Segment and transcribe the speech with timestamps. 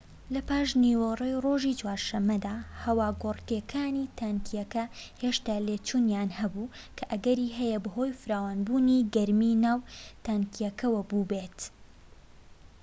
[0.33, 4.83] لە پاشنیوەڕۆی ڕۆژی چوارشەمەدا هەواگۆڕکێکانی تانکیەکە
[5.21, 9.79] هێشتا لێچوونیان هەبوو کە ئەگەری هەیە بەهۆی فراوانبوونی گەرمیی ناو
[10.25, 11.59] تانکیەکەوە بووبێت